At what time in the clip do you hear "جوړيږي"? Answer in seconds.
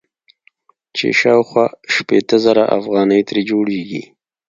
3.51-4.03